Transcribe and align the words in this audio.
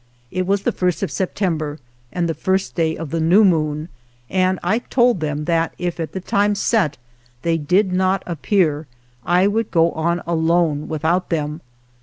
It 0.31 0.47
was 0.47 0.63
the 0.63 0.71
first 0.71 1.03
of 1.03 1.11
Septem 1.11 1.59
ber 1.59 1.77
and 2.11 2.27
the 2.27 2.33
first 2.33 2.73
day 2.73 2.97
of 2.97 3.11
the 3.11 3.19
new 3.21 3.45
moon, 3.45 3.87
and 4.31 4.57
I 4.63 4.79
told 4.79 5.19
them 5.19 5.45
that 5.45 5.75
if 5.77 5.99
at 5.99 6.13
the 6.13 6.19
time 6.19 6.55
set 6.55 6.97
they 7.43 7.57
did 7.59 7.93
not 7.93 8.23
appear 8.25 8.87
I 9.23 9.45
would 9.45 9.69
go 9.69 9.91
on 9.91 10.23
alone 10.25 10.87
without 10.87 11.29
them. 11.29 11.61